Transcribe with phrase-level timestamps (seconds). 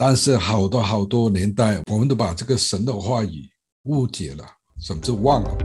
[0.00, 3.50] 但是好多好多年代，我们都把这个神的话语
[3.86, 4.44] 误解了，
[4.80, 5.56] 甚至忘了。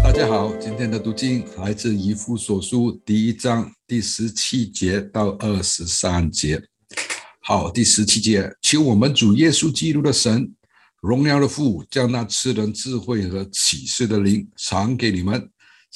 [0.00, 6.62] 大家好，今天的读经来自以弗所书第一章第十七节到二十三节。
[7.40, 10.54] 好，第十七节，求我们主耶稣基督的神，
[11.00, 15.50] 荣耀的父，将那赐人智慧和启示的灵赏给你们，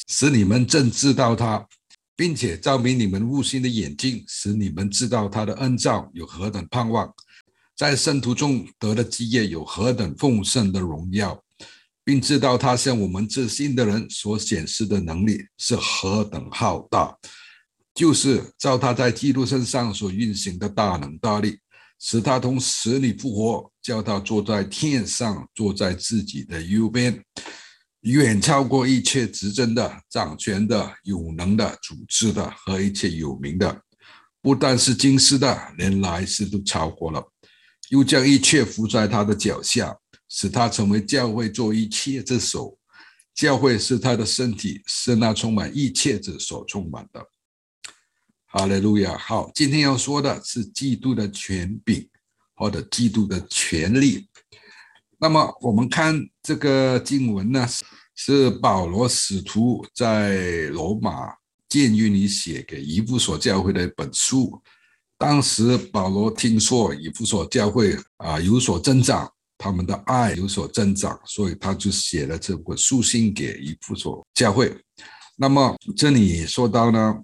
[0.08, 1.66] 使你们正知道他，
[2.14, 7.12] 并且照明你们悟心的眼睛，使你们知道他的恩召有何等盼望，
[7.76, 11.42] 在圣徒中得的基业有何等丰盛的荣耀，
[12.04, 17.16] 并知道他向我们这信的人所显示的能力是何等浩大。
[17.92, 21.58] 就是照他在基督身上所运行的大能大力，
[21.98, 27.22] 使他从死里复活，叫他坐在天上，坐在自己的右边，
[28.02, 33.82] 远超过一切执政的、掌权的、有能的、组织的和一切有名的，
[34.40, 37.22] 不但是今世的，连来世都超过了。
[37.88, 39.96] 又将一切伏在他的脚下，
[40.28, 42.78] 使他成为教会做一切之首。
[43.34, 47.24] 教会是他的身体，是那充满一切之所充满的。
[48.46, 49.16] 哈利路亚！
[49.16, 52.06] 好，今天要说的是基督的权柄，
[52.60, 54.28] 或者基督的权利。
[55.18, 57.66] 那么我们看这个经文呢，
[58.14, 61.34] 是保罗使徒在罗马
[61.70, 64.60] 监狱里写给以弗所教会的一本书。
[65.16, 69.26] 当时保罗听说以弗所教会啊有所增长，
[69.56, 74.76] 他们的爱有所增长，所以他就写了这本书信给以弗所教会。
[75.36, 77.16] 那么这里说到呢。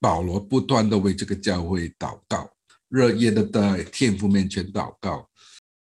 [0.00, 2.46] 保罗不断地为这个教会祷告，
[2.94, 5.28] 热烈的在天父面前祷告。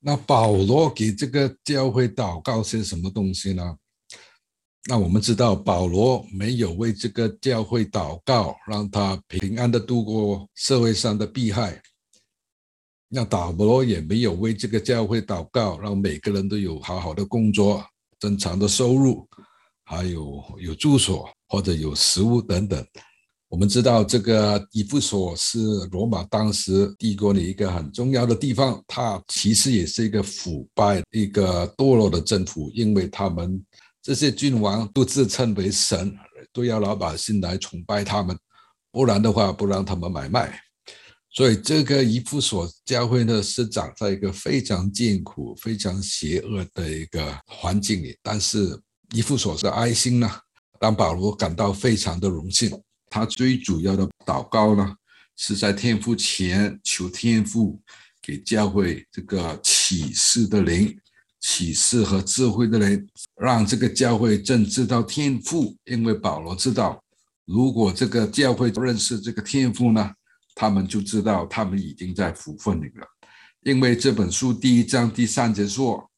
[0.00, 3.76] 那保罗给这个教会祷告些什么东西呢？
[4.86, 11.82] 那我们知道，保罗没有为这个教会祷告，让他平安的度过社会上的弊害。
[13.08, 17.84] 那保罗也没有为这个教会祷告，让每个人都有好好的工作、
[18.18, 19.28] 正常的收入，
[19.84, 22.82] 还有有住所或者有食物等等。
[23.52, 25.58] 我们知道这个以弗所是
[25.90, 33.62] 罗马当时帝国的一个很重要的地方，它其实也是一个腐败、一个堕落的政府，因为他们
[34.00, 36.16] 这些君王都自称为神，
[36.50, 38.34] 都要老百姓来崇拜他们，
[38.90, 40.58] 不然的话不让他们买卖。
[41.30, 48.80] 所以这个以弗所教会呢是长在一个非常艰苦、非常邪恶的一个环境里，但是
[49.14, 50.30] 以弗所的爱心呢，
[50.80, 52.70] 让保罗感到非常的荣幸。
[53.12, 54.96] 他最主要的祷告呢，
[55.36, 57.78] 是在天父前求天父
[58.22, 60.98] 给教会这个启示的灵、
[61.38, 63.06] 启示和智慧的灵，
[63.36, 65.76] 让这个教会正知道天父。
[65.84, 67.04] 因为保罗知道，
[67.44, 70.10] 如果这个教会认识这个天父呢，
[70.54, 73.06] 他们就知道他们已经在福分里了。
[73.64, 76.10] 因为这本书第一章第三节说，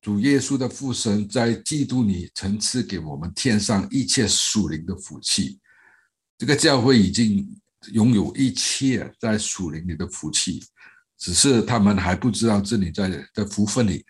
[0.00, 5.60] 主耶稣的父神在基督里曾赐给我们天上一切属灵的福气。
[6.38, 7.46] 这个教会已经
[7.92, 10.62] 拥有一切在属灵里的福气，
[11.18, 14.04] 只是他们还不知道这里在在福分里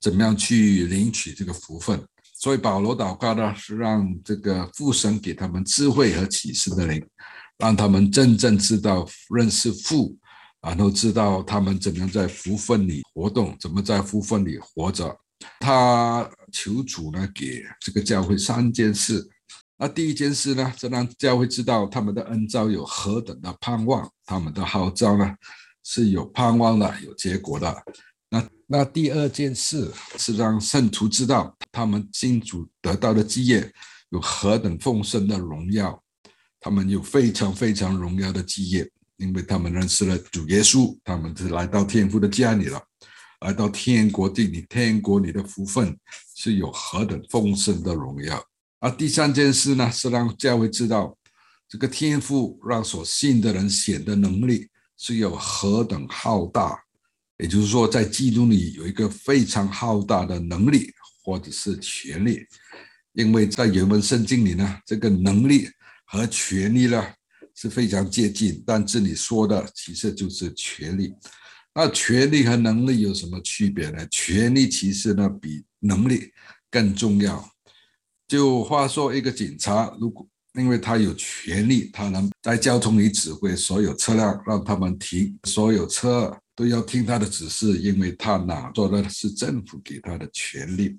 [0.00, 2.02] 怎么样去领取这个福分。
[2.34, 7.04] 所以保罗祷告呢，是让这个父神给他们智慧和启示的灵，
[7.58, 10.16] 让他们真正知道认识父，
[10.60, 15.16] 然后知道他们怎么样在福分里活动，怎么在福分里活着。
[15.60, 19.28] 他求主呢，给这个教会三件事。
[19.80, 25.32] 那第一件事呢，是让教会知道他们的恩召有何等的盼望，他们的号召呢
[25.84, 27.82] 是有盼望的，有结果的。
[28.28, 33.72] 那那第二件事是让圣徒知道他们信主得到的基业
[34.10, 36.02] 有何等丰盛的荣耀，
[36.58, 42.82] 他们有非常非常荣耀的基业，因为他们认识了主耶稣，他们是来到天父的家里了，
[43.42, 45.96] 来到天国地里，天国里的福分
[46.34, 48.42] 是有何等丰盛的荣耀。
[48.80, 51.16] 而第三件事呢，是让教会知道，
[51.68, 56.78] 这个天赋让所信的人显的能力是有何等浩大，
[57.38, 60.92] 也就是说，在基督里有一个非常浩大的能力
[61.24, 62.46] 或者是权力，
[63.12, 65.68] 因为在原文圣经里呢，这个能力
[66.04, 67.04] 和权力呢
[67.54, 71.12] 是非常接近，但这里说的其实就是权力。
[71.74, 74.06] 那权力和能力有什么区别呢？
[74.08, 76.32] 权力其实呢比能力
[76.70, 77.48] 更重要。
[78.28, 90.96] 就话说，一个警察，如果因为他有权力，他能在交通里指挥所有车辆，让他们停，所有车都要听他的指示，因为他拿着的是政府给他的权力。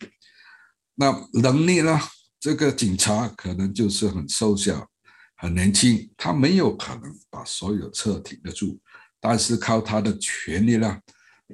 [0.95, 1.99] 那能力呢？
[2.39, 4.87] 这个警察可能就是很瘦小、
[5.35, 8.79] 很年轻，他没有可能把所有车停得住，
[9.19, 10.97] 但是靠他的权力呢，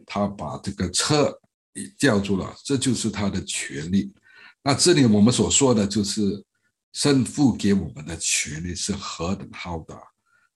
[0.06, 1.36] 他把这个车
[1.98, 4.14] 叫住了，这就是他的权力。
[4.66, 6.44] 那这里我们所说的就是
[6.92, 9.96] 圣父给我们的权利是何等浩大。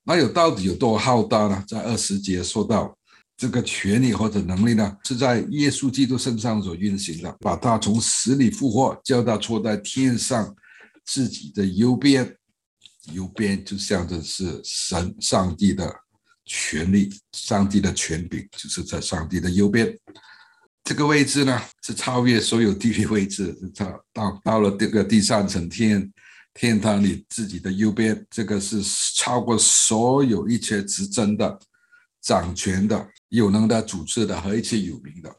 [0.04, 1.64] 那有到底有多浩大呢？
[1.66, 2.94] 在二十节说到。
[3.42, 10.54] 这个权利或者能力呢，是在耶稣基督身上所运行的，把他从死里复活，叫他坐在天上
[11.06, 12.36] 自己的右边，
[13.14, 15.90] 右边就象征是神上帝的
[16.44, 19.98] 权力，上帝的权柄，就是在上帝的右边。
[20.90, 26.12] 这个位置呢，是超越所有地理位置，到到到了这个第三层天
[26.56, 28.82] 天堂里自己的右边，这个是
[29.16, 31.60] 超过所有一切执政的。
[32.22, 35.34] 掌权的、有能的、主治的和一切有名的，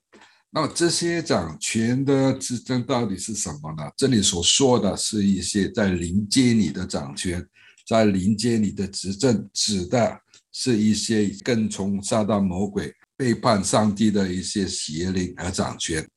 [0.51, 3.83] 那么这些掌权的执政到底是什么呢？
[3.97, 7.47] 这里所说的是一些在灵界里的掌权，
[7.87, 10.19] 在灵界里的执政，指的
[10.53, 16.09] 是一些跟从撒旦魔鬼、背叛上帝的一些邪灵和掌权。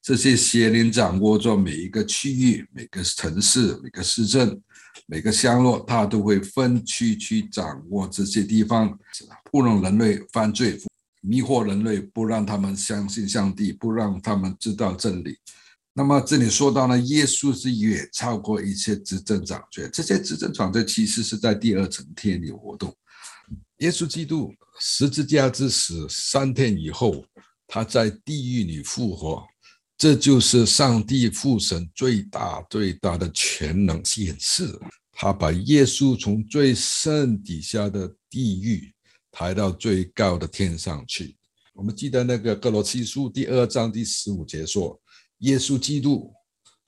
[0.00, 4.58] 这些邪灵掌握着每一个区域、每个城市、每个市镇。
[5.10, 8.98] 每个乡落，他都会分区去掌握这些地方，
[9.50, 10.78] 糊弄人类犯罪，
[11.22, 15.38] 迷惑人类，不让他们相信上帝，不让他们知道真理。
[15.94, 22.94] 那么这里说到呢，耶稣是远超过一切执政掌权，这些执政掌权其实是在第二层天里活动。
[23.78, 27.24] 耶稣基督十字架之死三天以后，
[27.66, 29.44] 他在地狱里复活。
[29.96, 34.78] 这就是上帝父神最大最大的全能显示，
[35.10, 38.94] 他把耶稣从最深底下的地狱
[39.32, 41.36] 抬到最高的天上去。
[41.74, 44.96] 我们记得那个格罗西书第二章第十五节说，
[45.38, 46.32] 耶稣基督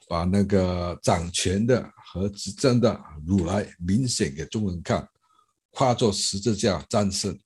[0.09, 2.97] 把那个掌权的和执政的
[3.27, 5.05] 掳来，明显给众人看，
[5.73, 7.37] 化作十字架战胜。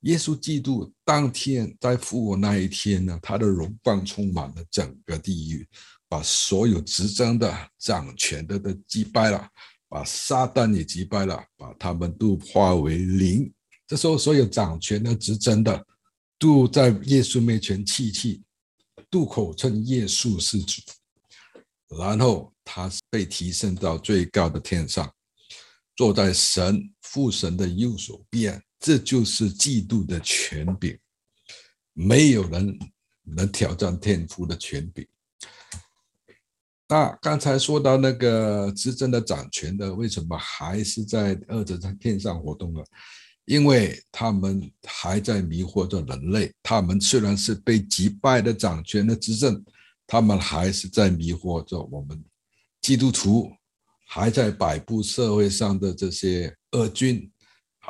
[0.00, 5.68] 耶稣基督当天在复活那一天呢，他的荣光充满了整个地狱，
[6.08, 9.48] 把所有执政的、掌权的都击败了，
[9.88, 13.52] 把撒旦也击败了，把他们都化为零。
[13.86, 15.86] 这时候，所有掌权的、执政的，
[16.38, 18.42] 都在耶稣面前弃气，
[19.10, 20.80] 渡口称耶稣是主。
[21.98, 25.12] 然后他被提升到最高的天上，
[25.94, 28.62] 坐在神父神的右手边。
[28.80, 30.98] 这就是基督的权柄，
[31.92, 32.78] 没有人
[33.22, 35.06] 能挑战天父的权柄。
[36.88, 42.80] 那刚才说到那个执政的掌权的，为什么还是在二者在天上活动呢？
[43.44, 46.52] 因为他们还在迷惑着人类。
[46.62, 49.64] 他们虽然是被击败的掌权的执政，
[50.06, 52.24] 他们还是在迷惑着我们
[52.80, 53.50] 基督徒，
[54.06, 57.30] 还在摆布社会上的这些恶君。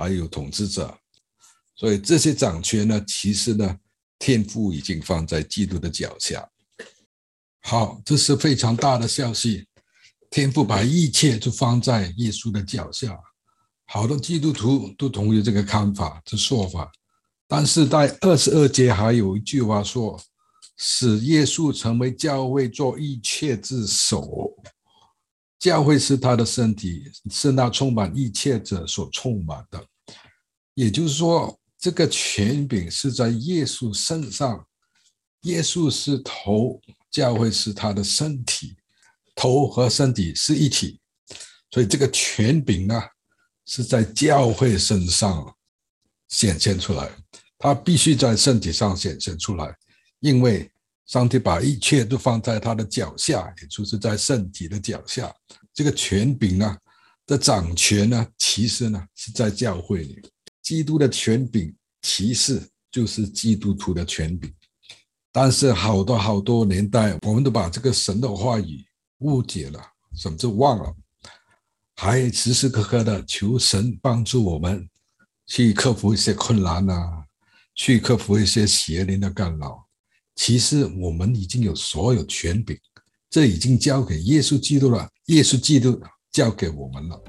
[0.01, 0.97] 还有统治者，
[1.77, 3.79] 所以这些掌权呢，其实呢，
[4.19, 6.49] 天父已经放在基督的脚下。
[7.61, 9.69] 好，这是非常大的消息，
[10.31, 13.15] 天父把一切都放在耶稣的脚下。
[13.85, 16.91] 好多基督徒都同意这个看法、这说法，
[17.47, 20.19] 但是在二十二节还有一句话说
[20.79, 24.57] ：“使耶稣成为教会做一切之首。”
[25.61, 29.87] 教会是他的身体，是那充满一切者所充满的。
[30.75, 34.67] 也就是说，这个权柄是在耶稣身上。
[35.43, 38.77] 耶稣是头，教会是他的身体，
[39.35, 41.01] 头和身体是一体。
[41.71, 43.01] 所以这个权柄呢，
[43.67, 45.55] 是在教会身上
[46.29, 47.11] 显现出来。
[47.59, 49.75] 他必须在身体上显现出来，
[50.21, 50.71] 因为。
[51.07, 55.35] 上帝把一切都放在他的脚下，也就是在圣体的脚下。
[55.75, 56.79] 这个权柄呢，
[57.27, 60.23] 的掌权呢，其实呢是在教会里。
[60.71, 62.63] 基督的权柄其实
[62.93, 64.55] 就是基督徒的权柄。
[65.33, 68.85] 但是好多好多年代，我们都把这个神的话语
[69.19, 69.81] 误解了，
[70.15, 70.95] 甚至忘了，
[71.97, 74.89] 还时时刻刻的求神帮助我们
[75.45, 77.25] 去克服一些困难啊，
[77.75, 79.85] 去克服一些邪灵的干扰。
[80.37, 82.79] 其实我们已经有所有权柄，
[83.29, 85.11] 这已经交给耶稣基督了。
[85.27, 86.01] 耶稣基督
[86.31, 87.21] 交给我们了。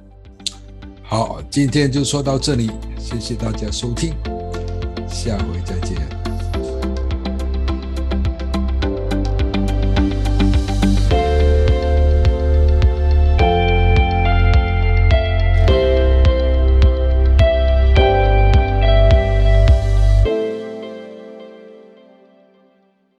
[1.11, 4.13] 好，今天就说到这里，谢谢大家收听，
[5.09, 6.20] 下回再见。